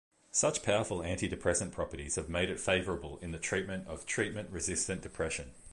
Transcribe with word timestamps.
Such 0.31 0.63
powerful 0.63 1.01
antidepressant 1.01 1.73
properties 1.73 2.15
have 2.15 2.27
made 2.27 2.49
it 2.49 2.59
favorable 2.59 3.19
in 3.21 3.33
the 3.33 3.37
treatment 3.37 3.87
of 3.87 4.07
treatment-resistant 4.07 5.01
depression. 5.03 5.51